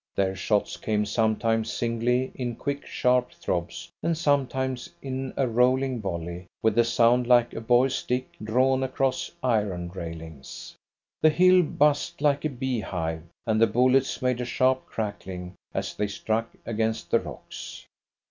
[0.15, 6.47] Their shots came sometimes singly in quick, sharp throbs, and sometimes in a rolling volley,
[6.63, 10.75] with a sound like a boy's stick drawn across iron railings.
[11.21, 15.93] The hill buzzed like a bee hive, and the bullets made a sharp crackling as
[15.93, 17.85] they struck against the rocks.